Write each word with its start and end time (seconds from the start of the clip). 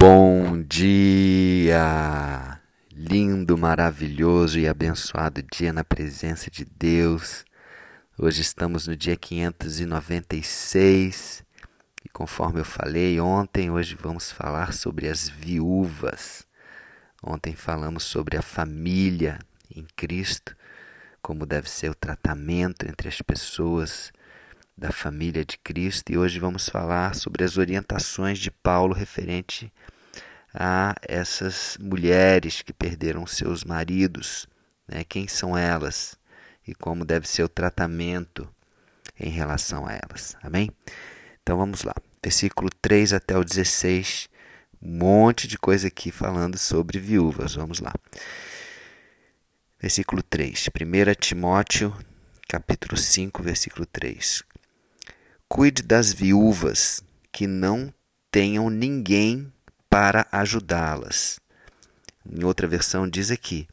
Bom 0.00 0.62
dia! 0.62 2.60
Lindo, 2.94 3.58
maravilhoso 3.58 4.56
e 4.56 4.68
abençoado 4.68 5.42
dia 5.42 5.72
na 5.72 5.82
presença 5.82 6.48
de 6.48 6.64
Deus. 6.64 7.44
Hoje 8.16 8.40
estamos 8.40 8.86
no 8.86 8.94
dia 8.94 9.16
596 9.16 11.42
e, 12.04 12.08
conforme 12.10 12.60
eu 12.60 12.64
falei 12.64 13.18
ontem, 13.18 13.72
hoje 13.72 13.98
vamos 14.00 14.30
falar 14.30 14.72
sobre 14.72 15.08
as 15.08 15.28
viúvas. 15.28 16.46
Ontem 17.20 17.56
falamos 17.56 18.04
sobre 18.04 18.36
a 18.36 18.42
família 18.42 19.40
em 19.74 19.84
Cristo, 19.96 20.56
como 21.20 21.44
deve 21.44 21.68
ser 21.68 21.90
o 21.90 21.94
tratamento 21.96 22.88
entre 22.88 23.08
as 23.08 23.20
pessoas 23.20 24.12
da 24.78 24.92
família 24.92 25.44
de 25.44 25.58
Cristo 25.58 26.12
e 26.12 26.16
hoje 26.16 26.38
vamos 26.38 26.68
falar 26.68 27.16
sobre 27.16 27.42
as 27.42 27.58
orientações 27.58 28.38
de 28.38 28.48
Paulo 28.48 28.94
referente 28.94 29.72
a 30.54 30.94
essas 31.02 31.76
mulheres 31.80 32.62
que 32.62 32.72
perderam 32.72 33.26
seus 33.26 33.64
maridos, 33.64 34.46
né? 34.86 35.02
quem 35.02 35.26
são 35.26 35.58
elas 35.58 36.16
e 36.66 36.74
como 36.76 37.04
deve 37.04 37.28
ser 37.28 37.42
o 37.42 37.48
tratamento 37.48 38.48
em 39.18 39.30
relação 39.30 39.84
a 39.84 39.94
elas. 39.94 40.36
Amém? 40.40 40.70
Então 41.42 41.58
vamos 41.58 41.82
lá. 41.82 41.94
Versículo 42.22 42.70
3 42.80 43.14
até 43.14 43.36
o 43.36 43.42
16, 43.42 44.28
um 44.80 44.96
monte 44.96 45.48
de 45.48 45.58
coisa 45.58 45.88
aqui 45.88 46.12
falando 46.12 46.56
sobre 46.56 47.00
viúvas. 47.00 47.56
Vamos 47.56 47.80
lá. 47.80 47.92
Versículo 49.80 50.22
3. 50.22 50.68
1 50.68 51.14
Timóteo, 51.20 51.96
capítulo 52.48 52.96
5, 52.96 53.42
versículo 53.42 53.84
3. 53.84 54.44
Cuide 55.48 55.82
das 55.82 56.12
viúvas 56.12 57.02
que 57.32 57.46
não 57.46 57.92
tenham 58.30 58.68
ninguém 58.68 59.52
para 59.88 60.26
ajudá-las. 60.30 61.40
Em 62.30 62.44
outra 62.44 62.66
versão 62.66 63.08
diz 63.08 63.30
aqui: 63.30 63.66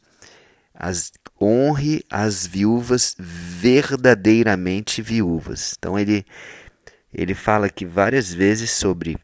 as, 0.74 1.12
honre 1.40 2.04
as 2.10 2.46
viúvas 2.46 3.14
verdadeiramente 3.18 5.02
viúvas. 5.02 5.74
Então 5.78 5.98
ele 5.98 6.24
ele 7.12 7.34
fala 7.34 7.66
aqui 7.66 7.86
várias 7.86 8.32
vezes 8.32 8.70
sobre 8.72 9.16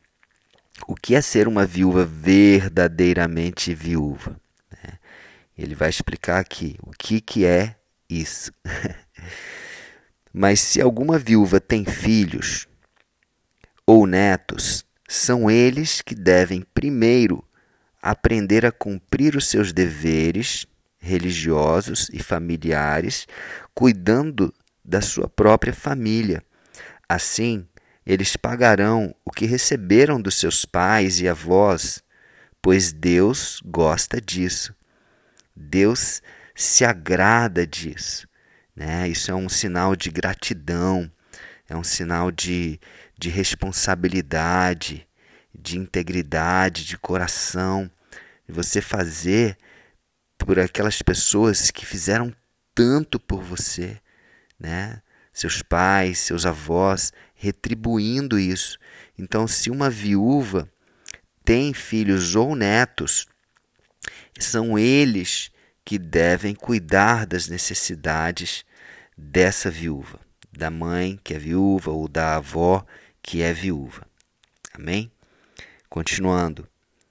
o 0.87 0.95
que 0.95 1.15
é 1.15 1.21
ser 1.21 1.47
uma 1.47 1.67
viúva 1.67 2.05
verdadeiramente 2.05 3.75
viúva. 3.75 4.41
Né? 4.71 4.99
Ele 5.57 5.75
vai 5.75 5.91
explicar 5.91 6.39
aqui 6.39 6.77
o 6.83 6.91
que, 6.91 7.21
que 7.21 7.45
é 7.45 7.77
isso. 8.09 8.51
Mas 10.33 10.61
se 10.61 10.81
alguma 10.81 11.19
viúva 11.19 11.61
tem 11.61 11.85
filhos 11.85 12.67
ou 13.87 14.07
netos, 14.07 14.85
são 15.09 15.51
eles 15.51 16.01
que 16.01 16.15
devem 16.15 16.65
primeiro 16.73 17.45
aprender 18.01 18.65
a 18.65 18.73
cumprir 18.73 19.37
os 19.37 19.49
seus 19.49 19.73
deveres 19.73 20.67
religiosos 20.99 22.09
e 22.13 22.23
familiares, 22.23 23.27
cuidando 23.75 24.55
da 24.85 25.01
sua 25.01 25.29
própria 25.29 25.75
família. 25.75 26.43
Assim, 27.09 27.67
eles 28.07 28.37
pagarão 28.37 29.15
o 29.25 29.31
que 29.31 29.45
receberam 29.45 30.21
dos 30.21 30.37
seus 30.37 30.65
pais 30.65 31.21
e 31.21 31.29
avós, 31.29 32.03
pois 32.63 32.93
Deus 32.93 33.61
gosta 33.65 34.21
disso. 34.21 34.75
Deus 35.55 36.23
se 36.55 36.85
agrada 36.85 37.67
disso. 37.67 38.29
Né? 38.75 39.09
Isso 39.09 39.31
é 39.31 39.35
um 39.35 39.49
sinal 39.49 39.95
de 39.95 40.11
gratidão, 40.11 41.11
é 41.69 41.77
um 41.77 41.85
sinal 41.85 42.31
de, 42.31 42.81
de 43.19 43.29
responsabilidade, 43.29 45.07
de 45.55 45.79
integridade, 45.79 46.85
de 46.85 46.97
coração, 46.97 47.91
você 48.49 48.81
fazer 48.81 49.57
por 50.37 50.59
aquelas 50.59 51.01
pessoas 51.01 51.71
que 51.71 51.87
fizeram 51.87 52.35
tanto 52.75 53.19
por 53.19 53.43
você, 53.43 54.01
né? 54.59 55.01
Seus 55.33 55.63
pais, 55.63 56.19
seus 56.19 56.45
avós, 56.45 57.13
retribuindo 57.35 58.39
isso. 58.39 58.79
Então, 59.19 59.49
se 59.49 59.71
uma 59.71 59.89
viúva 59.89 60.69
tem 61.45 61.73
filhos 61.73 62.35
ou 62.35 62.55
netos, 62.55 63.27
são 64.39 64.79
eles 64.79 65.51
que 65.85 65.99
devem 65.99 66.55
cuidar 66.55 67.27
das 67.27 67.49
necessidades 67.49 68.65
dessa 69.17 69.71
viúva, 69.71 70.21
da 70.53 70.71
mãe 70.71 71.19
que 71.23 71.35
é 71.35 71.39
viúva 71.39 71.91
ou 71.91 72.09
da 72.09 72.37
avó 72.37 72.85
que 73.23 73.43
é 73.43 73.53
viúva. 73.53 74.07
Amém? 74.73 75.11
Continuando, 75.89 76.69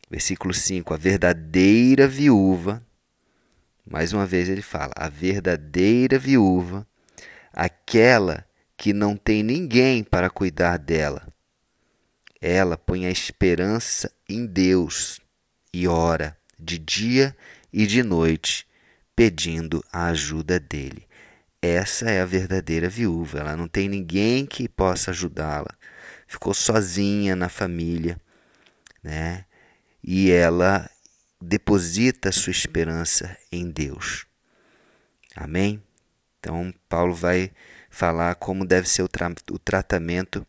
versículo 0.09 0.53
5: 0.53 0.93
a 0.93 0.97
verdadeira 0.97 2.07
viúva, 2.07 2.85
mais 3.85 4.13
uma 4.13 4.25
vez 4.25 4.49
ele 4.49 4.61
fala, 4.61 4.93
a 4.95 5.09
verdadeira 5.09 6.17
viúva, 6.17 6.87
aquela 7.53 8.45
que 8.77 8.93
não 8.93 9.15
tem 9.15 9.43
ninguém 9.43 10.03
para 10.03 10.29
cuidar 10.29 10.77
dela. 10.77 11.27
Ela 12.41 12.75
põe 12.77 13.05
a 13.05 13.11
esperança 13.11 14.11
em 14.27 14.45
Deus 14.45 15.21
e 15.71 15.87
ora 15.87 16.35
de 16.57 16.79
dia 16.79 17.35
e 17.71 17.85
de 17.85 18.03
noite, 18.03 18.67
pedindo 19.15 19.83
a 19.91 20.07
ajuda 20.07 20.59
dele. 20.59 21.07
Essa 21.61 22.09
é 22.09 22.21
a 22.21 22.25
verdadeira 22.25 22.89
viúva. 22.89 23.39
Ela 23.39 23.55
não 23.55 23.67
tem 23.67 23.87
ninguém 23.87 24.45
que 24.45 24.67
possa 24.67 25.11
ajudá-la. 25.11 25.73
Ficou 26.27 26.53
sozinha 26.53 27.35
na 27.35 27.49
família, 27.49 28.19
né? 29.03 29.45
E 30.03 30.31
ela 30.31 30.89
deposita 31.39 32.31
sua 32.31 32.51
esperança 32.51 33.37
em 33.51 33.69
Deus. 33.69 34.25
Amém? 35.35 35.81
Então, 36.39 36.73
Paulo 36.89 37.13
vai 37.13 37.51
falar 37.89 38.33
como 38.35 38.65
deve 38.65 38.89
ser 38.89 39.03
o, 39.03 39.07
tra 39.07 39.31
o 39.51 39.59
tratamento 39.59 40.45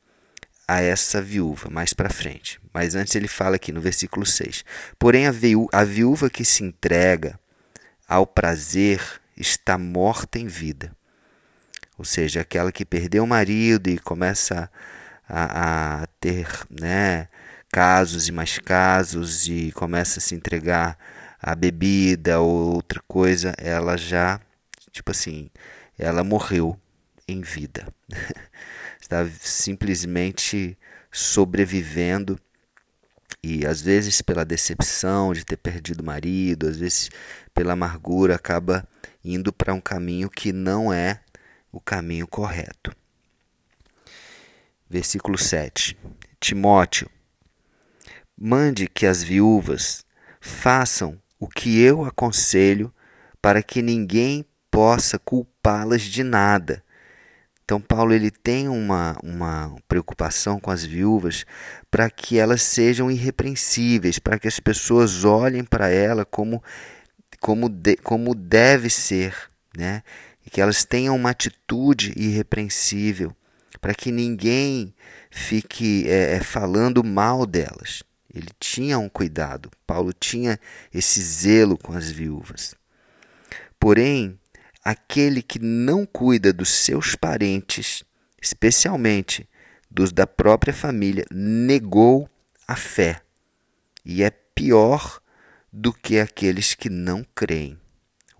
a 0.66 0.80
essa 0.80 1.20
viúva 1.20 1.68
mais 1.68 1.92
para 1.92 2.08
frente. 2.08 2.61
Mas 2.72 2.94
antes 2.94 3.14
ele 3.14 3.28
fala 3.28 3.56
aqui 3.56 3.72
no 3.72 3.80
versículo 3.80 4.24
6: 4.24 4.64
Porém, 4.98 5.26
a, 5.26 5.30
viú 5.30 5.68
a 5.72 5.84
viúva 5.84 6.30
que 6.30 6.44
se 6.44 6.64
entrega 6.64 7.38
ao 8.08 8.26
prazer 8.26 9.00
está 9.36 9.76
morta 9.76 10.38
em 10.38 10.46
vida. 10.46 10.94
Ou 11.98 12.04
seja, 12.04 12.40
aquela 12.40 12.72
que 12.72 12.84
perdeu 12.84 13.24
o 13.24 13.26
marido 13.26 13.88
e 13.88 13.98
começa 13.98 14.70
a, 15.28 16.02
a 16.02 16.06
ter 16.20 16.48
né, 16.68 17.28
casos 17.70 18.28
e 18.28 18.32
mais 18.32 18.58
casos 18.58 19.46
e 19.46 19.72
começa 19.72 20.18
a 20.18 20.22
se 20.22 20.34
entregar 20.34 20.98
à 21.40 21.54
bebida 21.54 22.40
ou 22.40 22.74
outra 22.74 23.02
coisa, 23.06 23.54
ela 23.58 23.96
já, 23.96 24.40
tipo 24.90 25.10
assim, 25.10 25.50
ela 25.98 26.24
morreu 26.24 26.78
em 27.26 27.40
vida. 27.40 27.86
Está 29.00 29.26
simplesmente 29.40 30.76
sobrevivendo 31.10 32.38
e 33.42 33.66
às 33.66 33.82
vezes 33.82 34.22
pela 34.22 34.44
decepção 34.44 35.32
de 35.32 35.44
ter 35.44 35.56
perdido 35.56 36.00
o 36.00 36.04
marido, 36.04 36.68
às 36.68 36.76
vezes 36.76 37.10
pela 37.52 37.72
amargura 37.72 38.36
acaba 38.36 38.86
indo 39.24 39.52
para 39.52 39.74
um 39.74 39.80
caminho 39.80 40.30
que 40.30 40.52
não 40.52 40.92
é 40.92 41.20
o 41.72 41.80
caminho 41.80 42.26
correto. 42.26 42.94
Versículo 44.88 45.36
7. 45.36 45.96
Timóteo, 46.38 47.10
mande 48.38 48.86
que 48.86 49.06
as 49.06 49.22
viúvas 49.22 50.04
façam 50.40 51.20
o 51.38 51.48
que 51.48 51.80
eu 51.80 52.04
aconselho 52.04 52.92
para 53.40 53.62
que 53.62 53.82
ninguém 53.82 54.44
possa 54.70 55.18
culpá-las 55.18 56.02
de 56.02 56.22
nada 56.22 56.84
então 57.72 57.80
Paulo 57.80 58.12
ele 58.12 58.30
tem 58.30 58.68
uma, 58.68 59.16
uma 59.22 59.74
preocupação 59.88 60.60
com 60.60 60.70
as 60.70 60.84
viúvas 60.84 61.46
para 61.90 62.10
que 62.10 62.38
elas 62.38 62.60
sejam 62.60 63.10
irrepreensíveis, 63.10 64.18
para 64.18 64.38
que 64.38 64.46
as 64.46 64.60
pessoas 64.60 65.24
olhem 65.24 65.64
para 65.64 65.88
ela 65.88 66.22
como 66.22 66.62
como, 67.40 67.70
de, 67.70 67.96
como 67.96 68.34
deve 68.34 68.90
ser, 68.90 69.34
né? 69.74 70.02
E 70.44 70.50
que 70.50 70.60
elas 70.60 70.84
tenham 70.84 71.16
uma 71.16 71.30
atitude 71.30 72.12
irrepreensível, 72.14 73.34
para 73.80 73.94
que 73.94 74.12
ninguém 74.12 74.94
fique 75.30 76.06
é, 76.06 76.34
é, 76.34 76.40
falando 76.40 77.02
mal 77.02 77.46
delas. 77.46 78.02
Ele 78.34 78.50
tinha 78.60 78.98
um 78.98 79.08
cuidado, 79.08 79.70
Paulo 79.86 80.12
tinha 80.12 80.60
esse 80.92 81.22
zelo 81.22 81.78
com 81.78 81.94
as 81.94 82.10
viúvas. 82.10 82.74
Porém, 83.80 84.38
aquele 84.84 85.42
que 85.42 85.58
não 85.58 86.04
cuida 86.04 86.52
dos 86.52 86.68
seus 86.68 87.14
parentes, 87.14 88.02
especialmente 88.40 89.48
dos 89.90 90.10
da 90.12 90.26
própria 90.26 90.72
família, 90.72 91.24
negou 91.30 92.28
a 92.66 92.74
fé 92.74 93.20
e 94.04 94.22
é 94.22 94.30
pior 94.30 95.20
do 95.72 95.92
que 95.92 96.18
aqueles 96.18 96.74
que 96.74 96.90
não 96.90 97.24
creem. 97.34 97.78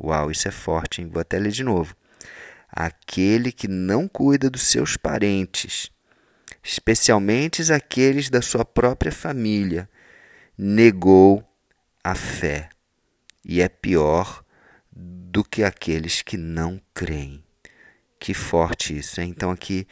Uau, 0.01 0.31
isso 0.31 0.49
é 0.49 0.51
forte, 0.51 1.01
hein? 1.01 1.09
Vou 1.09 1.21
até 1.21 1.39
ler 1.39 1.53
de 1.53 1.63
novo. 1.63 1.95
Aquele 2.69 3.53
que 3.53 3.69
não 3.69 4.09
cuida 4.09 4.51
dos 4.51 4.63
seus 4.63 4.97
parentes, 4.97 5.91
especialmente 6.63 7.71
aqueles 7.73 8.29
da 8.29 8.43
sua 8.43 8.65
própria 8.65 9.13
família, 9.13 9.89
negou 10.57 11.47
a 12.03 12.15
fé 12.15 12.69
e 13.45 13.61
é 13.61 13.69
pior 13.69 14.43
do 15.33 15.43
que 15.43 15.65
aqueles 15.65 16.21
que 16.21 16.37
não 16.37 16.79
creem. 16.93 17.43
Que 18.21 18.35
forte 18.35 18.99
isso, 18.99 19.19
hein? 19.19 19.31
Então 19.35 19.51
aqui 19.51 19.87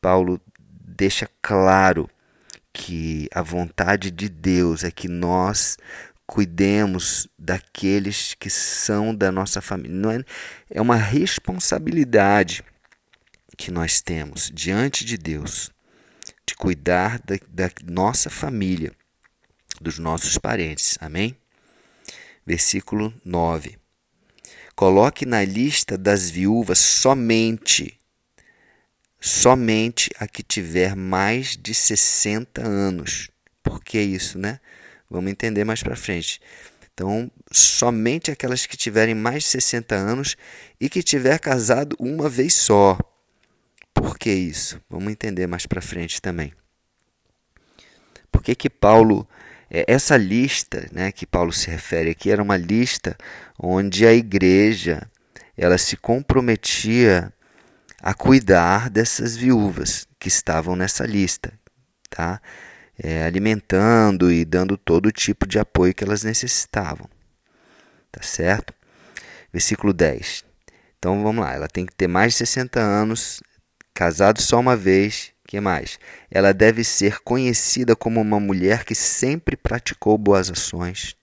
Paulo 0.00 0.40
deixa 0.58 1.28
claro 1.42 2.08
que 2.72 3.28
a 3.34 3.42
vontade 3.42 4.10
de 4.10 4.28
Deus 4.30 4.84
é 4.84 4.90
que 4.90 5.06
nós 5.06 5.76
cuidemos 6.26 7.28
daqueles 7.38 8.34
que 8.34 8.48
são 8.48 9.14
da 9.14 9.30
nossa 9.30 9.60
família. 9.60 9.94
Não 9.94 10.10
é, 10.10 10.24
é 10.70 10.80
uma 10.80 10.96
responsabilidade 10.96 12.64
que 13.54 13.70
nós 13.70 14.00
temos 14.00 14.50
diante 14.52 15.04
de 15.04 15.18
Deus 15.18 15.70
de 16.46 16.54
cuidar 16.54 17.20
da, 17.20 17.36
da 17.48 17.70
nossa 17.84 18.30
família, 18.30 18.92
dos 19.78 19.98
nossos 19.98 20.38
parentes. 20.38 20.96
Amém? 21.00 21.36
Versículo 22.46 23.12
9. 23.24 23.78
Coloque 24.76 25.26
na 25.26 25.42
lista 25.44 25.98
das 25.98 26.30
viúvas 26.30 26.78
somente 26.78 27.98
somente 29.26 30.10
a 30.18 30.28
que 30.28 30.42
tiver 30.42 30.94
mais 30.94 31.56
de 31.56 31.74
60 31.74 32.64
anos. 32.64 33.28
Por 33.62 33.82
que 33.82 34.00
isso, 34.00 34.38
né? 34.38 34.60
Vamos 35.10 35.30
entender 35.30 35.64
mais 35.64 35.82
para 35.82 35.96
frente. 35.96 36.40
Então, 36.94 37.30
somente 37.50 38.30
aquelas 38.30 38.66
que 38.66 38.76
tiverem 38.76 39.14
mais 39.14 39.42
de 39.42 39.48
60 39.50 39.94
anos 39.94 40.36
e 40.80 40.88
que 40.88 41.02
tiver 41.02 41.38
casado 41.40 41.96
uma 41.98 42.28
vez 42.28 42.54
só. 42.54 42.98
Por 43.92 44.16
que 44.16 44.32
isso? 44.32 44.80
Vamos 44.88 45.10
entender 45.10 45.46
mais 45.46 45.66
para 45.66 45.82
frente 45.82 46.22
também. 46.22 46.52
Por 48.30 48.42
que 48.42 48.54
que 48.54 48.70
Paulo 48.70 49.28
essa 49.68 50.16
lista, 50.16 50.88
né, 50.92 51.10
que 51.10 51.26
Paulo 51.26 51.52
se 51.52 51.68
refere 51.68 52.10
aqui, 52.10 52.30
era 52.30 52.42
uma 52.42 52.56
lista 52.56 53.16
onde 53.58 54.06
a 54.06 54.12
igreja 54.12 55.08
ela 55.56 55.78
se 55.78 55.96
comprometia 55.96 57.32
a 58.00 58.14
cuidar 58.14 58.90
dessas 58.90 59.36
viúvas 59.36 60.06
que 60.18 60.28
estavam 60.28 60.76
nessa 60.76 61.04
lista, 61.04 61.52
tá? 62.10 62.40
É, 62.98 63.24
alimentando 63.24 64.32
e 64.32 64.44
dando 64.44 64.76
todo 64.76 65.12
tipo 65.12 65.46
de 65.46 65.58
apoio 65.58 65.94
que 65.94 66.04
elas 66.04 66.22
necessitavam, 66.22 67.08
tá 68.10 68.22
certo? 68.22 68.72
Versículo 69.52 69.92
10. 69.92 70.44
Então 70.98 71.22
vamos 71.22 71.44
lá, 71.44 71.54
ela 71.54 71.68
tem 71.68 71.84
que 71.84 71.94
ter 71.94 72.06
mais 72.06 72.32
de 72.32 72.38
60 72.38 72.80
anos, 72.80 73.42
casado 73.92 74.40
só 74.40 74.58
uma 74.60 74.76
vez, 74.76 75.32
que 75.46 75.60
mais? 75.60 75.98
Ela 76.30 76.52
deve 76.52 76.82
ser 76.82 77.20
conhecida 77.20 77.94
como 77.94 78.20
uma 78.20 78.40
mulher 78.40 78.84
que 78.84 78.94
sempre 78.94 79.56
praticou 79.56 80.18
boas 80.18 80.50
ações, 80.50 81.16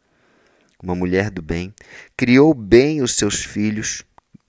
uma 0.81 0.95
mulher 0.95 1.29
do 1.29 1.41
bem, 1.41 1.73
criou 2.15 2.53
bem 2.53 3.01
os 3.01 3.15
seus 3.15 3.43
filhos, 3.43 4.03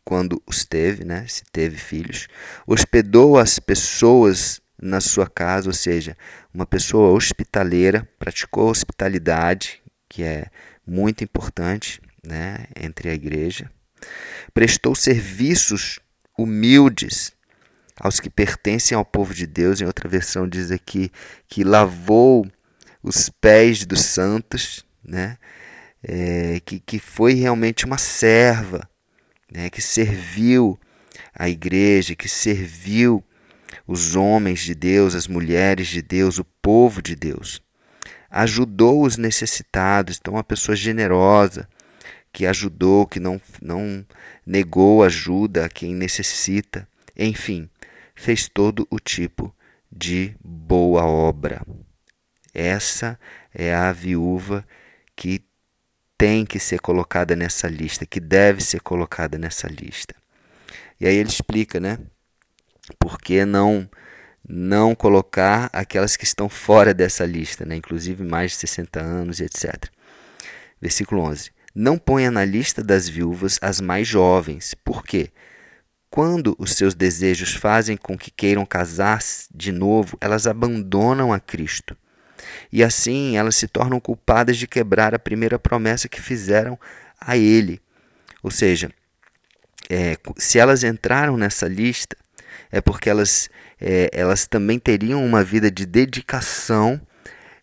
quando 0.05 0.43
os 0.47 0.65
teve, 0.65 1.05
né? 1.05 1.27
Se 1.27 1.43
teve 1.51 1.77
filhos, 1.77 2.29
hospedou 2.67 3.39
as 3.39 3.59
pessoas 3.59 4.61
na 4.81 5.01
sua 5.01 5.27
casa, 5.27 5.69
ou 5.69 5.73
seja, 5.73 6.17
uma 6.53 6.67
pessoa 6.67 7.11
hospitaleira, 7.11 8.07
praticou 8.19 8.69
hospitalidade, 8.69 9.83
que 10.09 10.23
é 10.23 10.47
muito 10.87 11.25
importante, 11.25 12.01
né, 12.23 12.67
entre 12.77 13.09
a 13.09 13.15
igreja. 13.15 13.71
Prestou 14.53 14.95
serviços 14.95 15.99
humildes 16.37 17.34
aos 18.01 18.21
que 18.21 18.31
pertencem 18.31 18.97
ao 18.97 19.05
povo 19.05 19.35
de 19.35 19.47
Deus. 19.47 19.81
Em 19.81 19.85
outra 19.87 20.09
versão 20.09 20.49
diz 20.49 20.71
aqui 20.71 21.11
que 21.49 21.65
lavou 21.65 22.47
os 23.03 23.29
pés 23.29 23.85
dos 23.85 24.01
santos, 24.01 24.85
né? 25.05 25.37
É, 26.07 26.61
que, 26.65 26.81
que 26.81 26.99
foi 26.99 27.33
realmente 27.33 27.87
uma 27.87 27.97
serva 27.97 28.87
né, 29.51 29.71
que 29.71 29.81
serviu 29.81 30.79
a 31.35 31.49
igreja, 31.49 32.15
que 32.15 32.29
serviu 32.29 33.25
os 33.87 34.17
homens 34.17 34.61
de 34.61 34.75
Deus, 34.75 35.15
as 35.15 35.29
mulheres 35.29 35.89
de 35.89 36.03
Deus, 36.03 36.39
o 36.39 36.45
povo 36.61 37.01
de 37.01 37.15
Deus. 37.15 37.63
Ajudou 38.31 39.03
os 39.03 39.17
necessitados, 39.17 40.19
então 40.21 40.35
uma 40.35 40.45
pessoa 40.45 40.75
generosa, 40.75 41.69
que 42.33 42.47
ajudou, 42.47 43.07
que 43.07 43.21
não, 43.21 43.41
não 43.63 44.05
negou 44.45 45.05
ajuda 45.05 45.67
a 45.67 45.69
quem 45.69 45.95
necessita. 45.95 46.89
Enfim, 47.17 47.71
fez 48.15 48.49
todo 48.49 48.87
o 48.91 48.99
tipo 48.99 49.55
de 49.91 50.37
boa 50.43 51.05
obra. 51.05 51.65
Essa 52.53 53.19
é 53.53 53.75
a 53.75 53.93
viúva 53.93 54.67
que 55.17 55.45
tem 56.17 56.47
que 56.47 56.59
ser 56.59 56.81
colocada 56.81 57.35
nessa 57.35 57.69
lista, 57.69 58.07
que 58.07 58.21
deve 58.21 58.63
ser 58.63 58.81
colocada 58.81 59.37
nessa 59.37 59.69
lista. 59.69 60.15
E 61.01 61.07
aí 61.07 61.17
ele 61.17 61.29
explica, 61.29 61.81
né? 61.81 61.99
Por 62.99 63.19
que 63.19 63.45
não 63.45 63.89
não 64.47 64.95
colocar 64.95 65.71
aquelas 65.73 66.17
que 66.17 66.25
estão 66.25 66.51
fora 66.51 66.93
dessa 66.93 67.25
lista, 67.25 67.65
né? 67.65 67.77
inclusive 67.77 68.23
mais 68.23 68.53
de 68.53 68.59
60 68.59 69.01
anos 69.01 69.41
e 69.41 69.45
etc. 69.45 69.89
Versículo 70.81 71.23
11. 71.23 71.51
Não 71.75 71.97
ponha 71.97 72.31
na 72.31 72.45
lista 72.45 72.85
das 72.85 73.09
viúvas 73.09 73.59
as 73.63 73.81
mais 73.81 74.07
jovens. 74.07 74.75
Por 74.75 75.03
quê? 75.03 75.31
Quando 76.15 76.55
os 76.61 76.75
seus 76.75 76.95
desejos 76.95 77.55
fazem 77.55 77.97
com 77.97 78.17
que 78.17 78.31
queiram 78.31 78.65
casar 78.65 79.19
de 79.53 79.73
novo, 79.73 80.17
elas 80.21 80.47
abandonam 80.47 81.33
a 81.33 81.41
Cristo 81.41 81.97
e 82.73 82.85
assim 82.85 83.37
elas 83.37 83.57
se 83.57 83.67
tornam 83.67 83.99
culpadas 83.99 84.57
de 84.57 84.69
quebrar 84.69 85.13
a 85.13 85.19
primeira 85.19 85.59
promessa 85.59 86.09
que 86.09 86.23
fizeram 86.23 86.79
a 87.21 87.37
ele. 87.37 87.81
Ou 88.45 88.51
seja, 88.53 88.93
é, 89.91 90.17
se 90.37 90.57
elas 90.57 90.85
entraram 90.85 91.37
nessa 91.37 91.67
lista, 91.67 92.17
é 92.71 92.81
porque 92.81 93.11
elas, 93.11 93.51
é, 93.81 94.09
elas 94.13 94.47
também 94.47 94.79
teriam 94.79 95.27
uma 95.27 95.43
vida 95.43 95.69
de 95.69 95.85
dedicação 95.85 97.01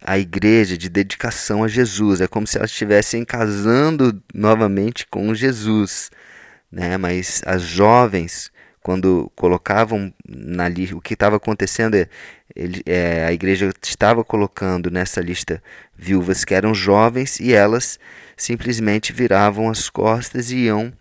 à 0.01 0.19
igreja, 0.19 0.77
de 0.77 0.89
dedicação 0.89 1.63
a 1.63 1.69
Jesus. 1.69 2.19
É 2.19 2.27
como 2.27 2.45
se 2.45 2.57
elas 2.57 2.71
estivessem 2.71 3.23
casando 3.23 4.21
novamente 4.33 5.07
com 5.07 5.33
Jesus. 5.33 6.11
Né? 6.71 6.97
Mas 6.97 7.41
as 7.45 7.61
jovens, 7.61 8.51
quando 8.81 9.31
colocavam 9.35 10.13
na 10.27 10.67
lista, 10.69 10.95
o 10.95 11.01
que 11.01 11.13
estava 11.13 11.35
acontecendo 11.35 11.95
é, 11.95 12.07
ele, 12.55 12.81
é, 12.85 13.25
a 13.25 13.33
igreja 13.33 13.71
estava 13.81 14.23
colocando 14.23 14.89
nessa 14.89 15.21
lista 15.21 15.61
viúvas 15.95 16.43
que 16.45 16.53
eram 16.53 16.73
jovens 16.73 17.39
e 17.39 17.53
elas 17.53 17.99
simplesmente 18.35 19.13
viravam 19.13 19.69
as 19.69 19.89
costas 19.89 20.51
e 20.51 20.65
iam, 20.65 20.91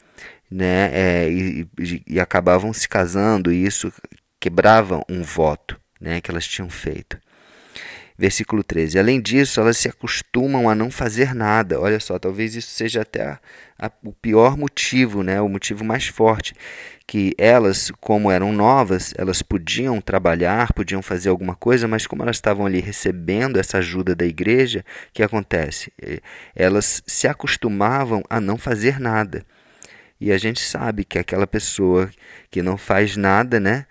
né, 0.51 0.91
é, 0.93 1.31
e, 1.31 1.67
e, 1.79 2.03
e 2.07 2.21
acabavam 2.21 2.73
se 2.73 2.89
casando 2.89 3.53
e 3.53 3.65
isso 3.65 3.93
quebrava 4.39 5.03
um 5.09 5.23
voto, 5.23 5.81
né, 6.01 6.21
que 6.21 6.31
elas 6.31 6.47
tinham 6.47 6.69
feito. 6.69 7.19
Versículo 8.21 8.63
13. 8.63 8.99
Além 8.99 9.19
disso, 9.19 9.63
elas 9.63 9.79
se 9.79 9.89
acostumam 9.89 10.69
a 10.69 10.75
não 10.75 10.91
fazer 10.91 11.35
nada. 11.35 11.81
Olha 11.81 11.99
só, 11.99 12.19
talvez 12.19 12.55
isso 12.55 12.69
seja 12.69 13.01
até 13.01 13.23
a, 13.23 13.41
a, 13.79 13.91
o 14.05 14.13
pior 14.13 14.59
motivo, 14.59 15.23
né? 15.23 15.41
o 15.41 15.49
motivo 15.49 15.83
mais 15.87 16.07
forte. 16.07 16.53
Que 17.07 17.33
elas, 17.39 17.91
como 17.99 18.31
eram 18.31 18.53
novas, 18.53 19.15
elas 19.17 19.41
podiam 19.41 20.03
trabalhar, 20.03 20.71
podiam 20.75 21.01
fazer 21.01 21.31
alguma 21.31 21.55
coisa, 21.55 21.89
mas 21.89 22.07
como 22.07 22.23
elas 22.23 22.37
estavam 22.37 22.67
ali 22.67 22.79
recebendo 22.79 23.59
essa 23.59 23.79
ajuda 23.79 24.15
da 24.15 24.27
igreja, 24.27 24.85
o 25.09 25.13
que 25.15 25.23
acontece? 25.23 25.91
Elas 26.55 27.03
se 27.07 27.27
acostumavam 27.27 28.23
a 28.29 28.39
não 28.39 28.59
fazer 28.59 29.01
nada. 29.01 29.47
E 30.21 30.31
a 30.31 30.37
gente 30.37 30.61
sabe 30.61 31.05
que 31.05 31.19
aquela 31.19 31.47
pessoa 31.47 32.11
que 32.51 32.61
não 32.61 32.77
faz 32.77 33.17
nada, 33.17 33.59
né? 33.59 33.87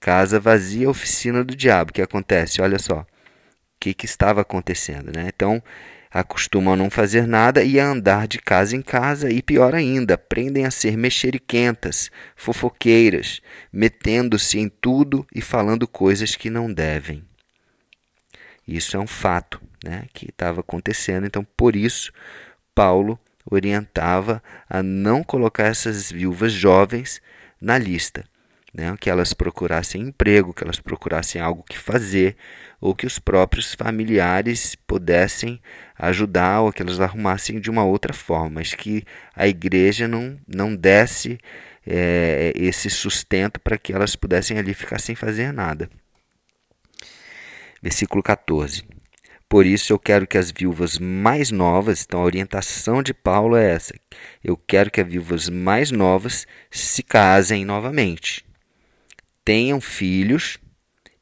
Casa 0.00 0.40
vazia, 0.40 0.90
oficina 0.90 1.44
do 1.44 1.54
diabo. 1.54 1.90
O 1.90 1.94
que 1.94 2.02
acontece? 2.02 2.60
Olha 2.60 2.80
só 2.80 3.06
que, 3.78 3.94
que 3.94 4.06
estava 4.06 4.40
acontecendo. 4.40 5.12
Né? 5.14 5.28
Então, 5.28 5.62
acostumam 6.10 6.74
a 6.74 6.76
não 6.76 6.90
fazer 6.90 7.26
nada 7.26 7.62
e 7.62 7.78
a 7.78 7.86
andar 7.86 8.26
de 8.26 8.38
casa 8.38 8.76
em 8.76 8.82
casa, 8.82 9.30
e 9.30 9.42
pior 9.42 9.74
ainda, 9.74 10.14
aprendem 10.14 10.64
a 10.64 10.70
ser 10.70 10.96
mexeriquentas, 10.96 12.10
fofoqueiras, 12.34 13.40
metendo-se 13.72 14.58
em 14.58 14.68
tudo 14.68 15.26
e 15.34 15.40
falando 15.40 15.86
coisas 15.86 16.34
que 16.34 16.50
não 16.50 16.72
devem. 16.72 17.22
Isso 18.66 18.96
é 18.96 19.00
um 19.00 19.06
fato 19.06 19.60
né, 19.84 20.04
que 20.12 20.28
estava 20.28 20.60
acontecendo, 20.60 21.26
então 21.26 21.46
por 21.56 21.74
isso 21.74 22.12
Paulo 22.74 23.18
orientava 23.50 24.42
a 24.68 24.82
não 24.82 25.22
colocar 25.22 25.64
essas 25.64 26.12
viúvas 26.12 26.52
jovens 26.52 27.22
na 27.60 27.78
lista 27.78 28.24
né? 28.72 28.94
que 29.00 29.10
elas 29.10 29.32
procurassem 29.32 30.02
emprego, 30.02 30.52
que 30.52 30.64
elas 30.64 30.80
procurassem 30.80 31.40
algo 31.40 31.62
que 31.62 31.78
fazer, 31.78 32.36
ou 32.80 32.94
que 32.94 33.06
os 33.06 33.18
próprios 33.18 33.74
familiares 33.74 34.74
pudessem 34.74 35.60
ajudar, 35.98 36.60
ou 36.60 36.72
que 36.72 36.82
elas 36.82 37.00
arrumassem 37.00 37.60
de 37.60 37.70
uma 37.70 37.84
outra 37.84 38.12
forma, 38.12 38.50
mas 38.50 38.74
que 38.74 39.04
a 39.34 39.48
igreja 39.48 40.06
não, 40.06 40.38
não 40.46 40.74
desse 40.74 41.38
é, 41.86 42.52
esse 42.54 42.90
sustento 42.90 43.58
para 43.58 43.78
que 43.78 43.92
elas 43.92 44.14
pudessem 44.14 44.58
ali 44.58 44.74
ficar 44.74 45.00
sem 45.00 45.14
fazer 45.14 45.52
nada. 45.52 45.88
Versículo 47.82 48.22
14. 48.22 48.84
Por 49.48 49.64
isso 49.64 49.94
eu 49.94 49.98
quero 49.98 50.26
que 50.26 50.36
as 50.36 50.50
viúvas 50.50 50.98
mais 50.98 51.50
novas, 51.50 52.04
então 52.04 52.20
a 52.20 52.24
orientação 52.24 53.02
de 53.02 53.14
Paulo 53.14 53.56
é 53.56 53.70
essa. 53.72 53.94
Eu 54.44 54.58
quero 54.58 54.90
que 54.90 55.00
as 55.00 55.08
viúvas 55.08 55.48
mais 55.48 55.90
novas 55.90 56.46
se 56.70 57.02
casem 57.02 57.64
novamente. 57.64 58.47
Tenham 59.48 59.80
filhos 59.80 60.58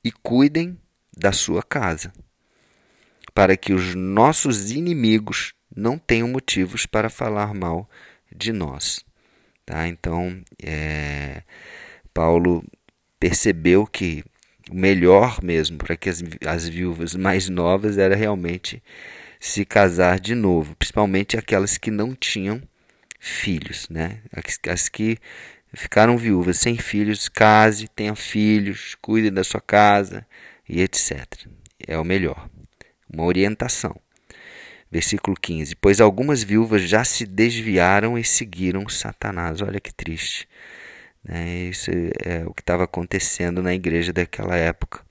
e 0.02 0.10
cuidem 0.10 0.76
da 1.16 1.30
sua 1.30 1.62
casa, 1.62 2.12
para 3.32 3.56
que 3.56 3.72
os 3.72 3.94
nossos 3.94 4.72
inimigos 4.72 5.54
não 5.72 5.96
tenham 5.96 6.26
motivos 6.26 6.86
para 6.86 7.08
falar 7.08 7.54
mal 7.54 7.88
de 8.34 8.50
nós. 8.50 9.04
Tá? 9.64 9.86
Então, 9.86 10.42
é, 10.60 11.44
Paulo 12.12 12.64
percebeu 13.20 13.86
que 13.86 14.24
o 14.72 14.74
melhor 14.74 15.40
mesmo 15.40 15.78
para 15.78 15.96
que 15.96 16.10
as, 16.10 16.20
as 16.44 16.66
viúvas 16.66 17.14
mais 17.14 17.48
novas 17.48 17.96
era 17.96 18.16
realmente 18.16 18.82
se 19.38 19.64
casar 19.64 20.18
de 20.18 20.34
novo, 20.34 20.74
principalmente 20.74 21.36
aquelas 21.36 21.78
que 21.78 21.92
não 21.92 22.12
tinham 22.12 22.60
filhos, 23.20 23.88
né? 23.88 24.20
As, 24.32 24.58
as 24.68 24.88
que 24.88 25.16
ficaram 25.74 26.16
viúvas 26.16 26.58
sem 26.58 26.76
filhos, 26.76 27.28
case, 27.28 27.88
tenha 27.88 28.14
filhos, 28.14 28.96
cuide 29.00 29.30
da 29.30 29.44
sua 29.44 29.60
casa 29.60 30.26
e 30.68 30.80
etc. 30.80 31.46
É 31.86 31.98
o 31.98 32.04
melhor. 32.04 32.48
Uma 33.12 33.24
orientação. 33.24 33.94
Versículo 34.90 35.36
15: 35.40 35.76
Pois 35.76 36.00
algumas 36.00 36.42
viúvas 36.42 36.82
já 36.82 37.04
se 37.04 37.26
desviaram 37.26 38.18
e 38.18 38.24
seguiram 38.24 38.88
Satanás. 38.88 39.60
Olha 39.60 39.80
que 39.80 39.92
triste. 39.92 40.48
Né? 41.24 41.68
Isso 41.70 41.90
é 42.24 42.44
o 42.46 42.54
que 42.54 42.62
estava 42.62 42.84
acontecendo 42.84 43.62
na 43.62 43.74
igreja 43.74 44.12
daquela 44.12 44.56
época. 44.56 45.04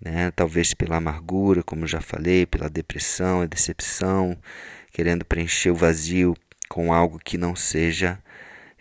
Né? 0.00 0.30
Talvez 0.32 0.74
pela 0.74 0.96
amargura, 0.96 1.62
como 1.62 1.86
já 1.86 2.00
falei, 2.00 2.44
pela 2.44 2.68
depressão, 2.68 3.40
a 3.40 3.46
decepção, 3.46 4.36
querendo 4.92 5.24
preencher 5.24 5.70
o 5.70 5.74
vazio 5.74 6.36
com 6.68 6.92
algo 6.92 7.18
que 7.18 7.38
não 7.38 7.54
seja 7.54 8.18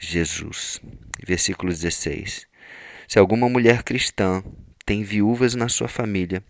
Jesus. 0.03 0.81
Versículo 1.25 1.72
16: 1.72 2.48
Se 3.08 3.20
alguma 3.20 3.48
mulher 3.48 3.84
cristã 3.84 4.43
tem 4.84 5.03
viúvas 5.03 5.53
na 5.53 5.70
sua 5.70 5.88
família, 5.88 6.43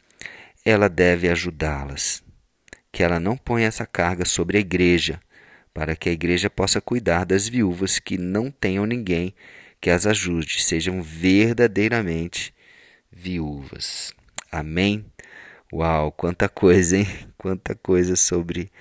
ela 0.65 0.88
deve 0.88 1.27
ajudá-las. 1.29 2.24
Que 2.91 3.03
ela 3.03 3.20
não 3.20 3.36
ponha 3.36 3.67
essa 3.67 3.86
carga 3.86 4.25
sobre 4.25 4.58
a 4.58 4.62
igreja, 4.62 5.20
para 5.74 5.96
que 5.96 6.10
a 6.10 6.12
igreja 6.12 6.50
possa 6.50 6.79
cuidar 6.79 7.25
das 7.25 7.48
viúvas 7.48 8.00
que 8.00 8.17
não 8.17 8.50
tenham 8.50 8.86
ninguém 8.86 9.36
que 9.81 9.89
as 9.89 10.05
ajude, 10.05 10.62
sejam 10.62 11.01
verdadeiramente 11.01 12.53
viúvas. 13.12 14.13
Amém? 14.51 15.05
Uau, 15.74 16.12
quanta 16.12 16.48
coisa, 16.48 16.98
hein? 16.98 17.08
Quanta 17.38 17.74
coisa 17.74 18.15
sobre, 18.15 18.72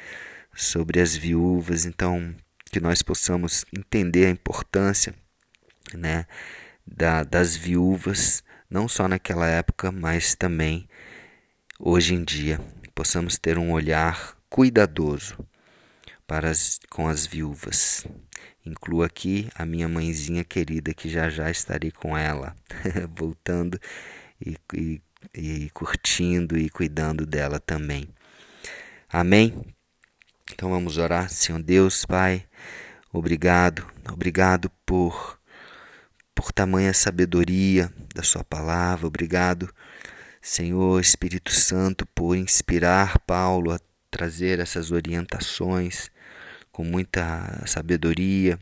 sobre 0.54 1.00
as 1.00 1.16
viúvas. 1.16 1.86
Então, 1.86 2.34
que 2.70 2.80
nós 2.80 3.02
possamos 3.02 3.64
entender 3.76 4.26
a 4.26 4.30
importância 4.30 5.14
né, 5.94 6.26
da, 6.86 7.24
das 7.24 7.56
viúvas, 7.56 8.42
não 8.68 8.86
só 8.88 9.08
naquela 9.08 9.46
época, 9.46 9.90
mas 9.90 10.34
também 10.34 10.88
hoje 11.78 12.14
em 12.14 12.22
dia. 12.22 12.60
Possamos 12.94 13.38
ter 13.38 13.58
um 13.58 13.72
olhar 13.72 14.36
cuidadoso 14.48 15.36
para 16.26 16.50
as, 16.50 16.78
com 16.88 17.08
as 17.08 17.26
viúvas. 17.26 18.06
Incluo 18.64 19.02
aqui 19.02 19.48
a 19.54 19.66
minha 19.66 19.88
mãezinha 19.88 20.44
querida, 20.44 20.94
que 20.94 21.08
já 21.08 21.28
já 21.28 21.50
estarei 21.50 21.90
com 21.90 22.16
ela, 22.16 22.54
voltando 23.16 23.80
e, 24.40 24.56
e, 24.74 25.02
e 25.34 25.70
curtindo 25.70 26.56
e 26.56 26.68
cuidando 26.68 27.26
dela 27.26 27.58
também. 27.58 28.08
Amém? 29.08 29.74
Então 30.52 30.70
vamos 30.70 30.98
orar. 30.98 31.28
Senhor 31.30 31.62
Deus, 31.62 32.04
Pai, 32.04 32.46
obrigado, 33.12 33.86
obrigado 34.10 34.70
por, 34.84 35.38
por 36.34 36.52
tamanha 36.52 36.92
sabedoria 36.92 37.92
da 38.14 38.22
Sua 38.22 38.44
palavra, 38.44 39.06
obrigado, 39.06 39.72
Senhor 40.42 41.00
Espírito 41.00 41.52
Santo, 41.52 42.06
por 42.14 42.36
inspirar 42.36 43.18
Paulo 43.20 43.72
a 43.72 43.80
trazer 44.10 44.58
essas 44.58 44.90
orientações 44.90 46.10
com 46.72 46.84
muita 46.84 47.62
sabedoria 47.66 48.58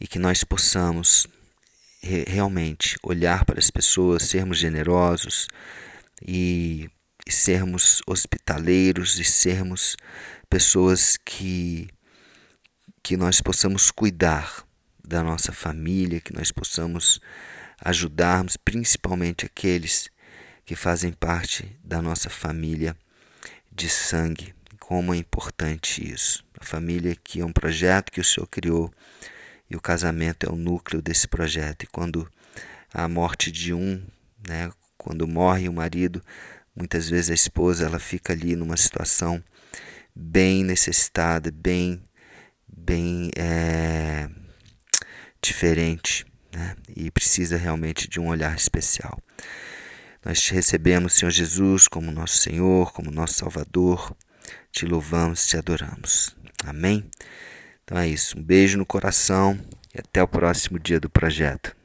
e 0.00 0.06
que 0.06 0.18
nós 0.18 0.44
possamos 0.44 1.26
re 2.02 2.24
realmente 2.24 2.96
olhar 3.02 3.44
para 3.44 3.58
as 3.58 3.70
pessoas, 3.70 4.24
sermos 4.24 4.58
generosos 4.58 5.48
e, 6.22 6.88
e 7.28 7.32
sermos 7.32 8.00
hospitaleiros 8.06 9.18
e 9.18 9.24
sermos 9.24 9.96
pessoas 10.48 11.18
que 11.18 11.86
que 13.02 13.16
nós 13.16 13.40
possamos 13.40 13.90
cuidar 13.90 14.66
da 15.02 15.22
nossa 15.22 15.52
família, 15.52 16.20
que 16.20 16.34
nós 16.34 16.50
possamos 16.50 17.20
ajudarmos 17.80 18.56
principalmente 18.56 19.46
aqueles 19.46 20.10
que 20.64 20.74
fazem 20.74 21.12
parte 21.12 21.78
da 21.82 22.02
nossa 22.02 22.28
família 22.28 22.96
de 23.70 23.88
sangue, 23.88 24.54
como 24.80 25.14
é 25.14 25.16
importante 25.16 26.06
isso. 26.06 26.44
A 26.58 26.64
família 26.64 27.14
que 27.14 27.40
é 27.40 27.44
um 27.44 27.52
projeto 27.52 28.10
que 28.10 28.20
o 28.20 28.24
Senhor 28.24 28.46
criou 28.46 28.92
e 29.70 29.76
o 29.76 29.80
casamento 29.80 30.46
é 30.46 30.50
o 30.50 30.56
núcleo 30.56 31.00
desse 31.00 31.28
projeto. 31.28 31.84
E 31.84 31.86
quando 31.86 32.30
a 32.92 33.08
morte 33.08 33.50
de 33.50 33.72
um, 33.72 34.02
né, 34.46 34.70
quando 34.98 35.26
morre 35.26 35.68
o 35.68 35.72
marido, 35.72 36.22
muitas 36.78 37.10
vezes 37.10 37.30
a 37.30 37.34
esposa 37.34 37.84
ela 37.84 37.98
fica 37.98 38.32
ali 38.32 38.54
numa 38.54 38.76
situação 38.76 39.42
bem 40.14 40.64
necessitada, 40.64 41.50
bem, 41.50 42.02
bem 42.66 43.30
é, 43.36 44.28
diferente, 45.42 46.24
né, 46.54 46.76
e 46.96 47.10
precisa 47.10 47.56
realmente 47.56 48.08
de 48.08 48.20
um 48.20 48.28
olhar 48.28 48.56
especial. 48.56 49.18
Nós 50.24 50.40
te 50.40 50.54
recebemos, 50.54 51.14
Senhor 51.14 51.30
Jesus, 51.30 51.88
como 51.88 52.10
nosso 52.10 52.38
Senhor, 52.38 52.92
como 52.92 53.10
nosso 53.10 53.34
Salvador 53.34 54.16
te 54.70 54.84
louvamos, 54.86 55.46
te 55.46 55.56
adoramos. 55.56 56.36
Amém? 56.64 57.08
Então 57.84 57.98
é 57.98 58.08
isso. 58.08 58.38
Um 58.38 58.42
beijo 58.42 58.76
no 58.76 58.86
coração 58.86 59.58
e 59.94 59.98
até 59.98 60.22
o 60.22 60.28
próximo 60.28 60.78
dia 60.78 61.00
do 61.00 61.08
projeto. 61.08 61.77